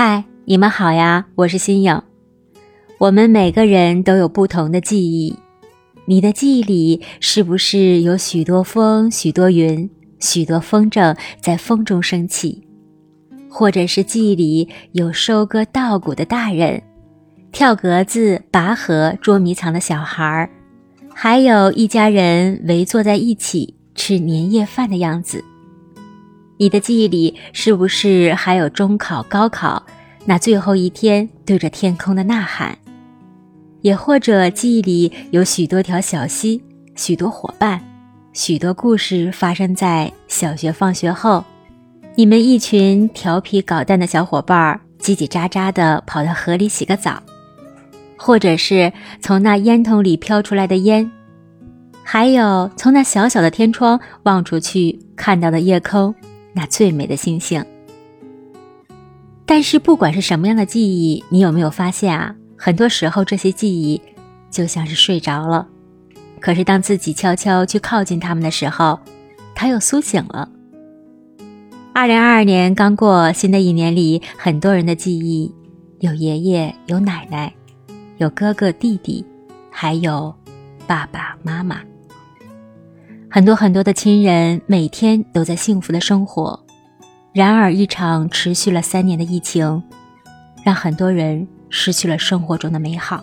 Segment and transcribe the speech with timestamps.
[0.00, 2.00] 嗨，你们好呀，我是新颖。
[2.98, 5.36] 我们每个人都有不同的记忆，
[6.04, 9.90] 你的记忆里是不是有许多风、许多云、
[10.20, 12.62] 许多风筝在风中升起？
[13.50, 16.80] 或者是记忆里有收割稻谷的大人，
[17.50, 20.48] 跳格子、拔河、捉迷藏的小孩儿，
[21.12, 25.42] 还有一家人围坐在一起吃年夜饭的样子？
[26.60, 29.80] 你的记忆里是不是还有中考、高考
[30.24, 32.76] 那最后一天对着天空的呐喊？
[33.80, 36.62] 也或者记忆里有许多条小溪、
[36.96, 37.80] 许多伙伴、
[38.32, 41.44] 许多故事发生在小学放学后，
[42.16, 47.22] 你们一群调皮捣蛋的小伙伴叽叽喳喳地跑到河里洗个澡，
[48.16, 51.10] 或者是从那烟筒里飘出来的烟，
[52.02, 56.14] 还有从那小小的天窗望出去看到的夜空。
[56.52, 57.64] 那最美的星星。
[59.50, 62.36] 但是，不管是什么样的记忆，你有没有发现啊？
[62.54, 63.98] 很多时候，这些记忆
[64.50, 65.66] 就像是睡着了，
[66.38, 69.00] 可是当自己悄悄去靠近他们的时候，
[69.54, 70.50] 他又苏醒了。
[71.94, 75.50] 二零二二年刚过，新的一年里，很多人的记忆
[76.00, 77.50] 有爷爷，有奶奶，
[78.18, 79.24] 有哥哥弟弟，
[79.70, 80.34] 还有
[80.86, 81.80] 爸爸妈妈。
[83.30, 86.62] 很多很多的亲人每天都在幸福的生活，
[87.38, 89.80] 然而一场持续了三年的疫情，
[90.64, 93.22] 让很多人失去了生活中的美好。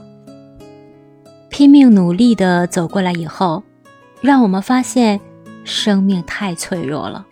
[1.50, 3.62] 拼命努力的走过来以后，
[4.22, 5.20] 让我们发现
[5.66, 7.26] 生命太脆弱了。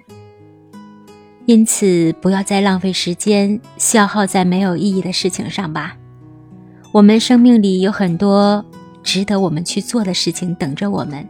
[1.46, 5.96] 因此，不要再浪费时间消耗在没有意义的事情上吧。
[6.92, 8.66] 我们生命里有很多
[9.02, 11.26] 值得我们去做的事情等着我们。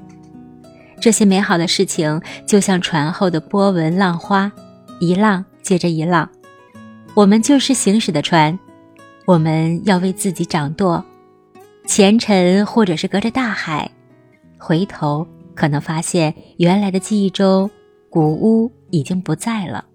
[1.00, 4.52] 这些美好的事情就像船后的波纹浪花，
[5.08, 6.30] 一浪接着一浪。
[7.14, 8.58] 我们就是行驶的船，
[9.26, 11.04] 我们要为自己掌舵。
[11.86, 13.92] 前尘或者是隔着大海，
[14.58, 17.70] 回头可能发现原来的记忆中
[18.10, 19.86] 古屋已经不在了。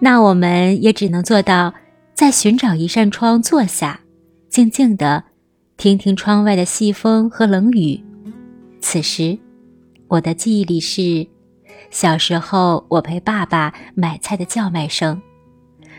[0.00, 1.74] 那我们也只能做到，
[2.14, 4.00] 在寻找一扇窗坐下，
[4.48, 5.22] 静静的
[5.76, 8.02] 听听窗外的细风和冷雨。
[8.80, 9.38] 此时。
[10.10, 11.26] 我的记忆里是，
[11.90, 15.20] 小时候我陪爸爸买菜的叫卖声，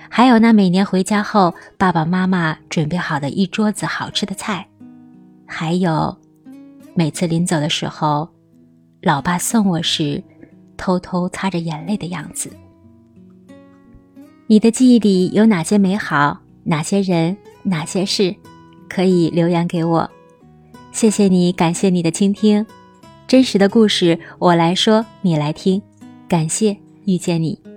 [0.09, 4.67] 还有那每年回家后爸爸妈妈准备好的一桌子好吃的菜，
[5.45, 6.15] 还有
[6.93, 8.29] 每次临走的时候，
[9.01, 10.23] 老爸送我时
[10.77, 12.51] 偷偷擦着眼泪的样子。
[14.47, 16.39] 你的记忆里有哪些美好？
[16.63, 17.35] 哪些人？
[17.63, 18.35] 哪些事？
[18.87, 20.09] 可以留言给我。
[20.91, 22.65] 谢谢你，感谢你的倾听。
[23.29, 25.79] 真实的故事，我来说，你来听。
[26.27, 26.75] 感谢
[27.05, 27.68] 遇见你。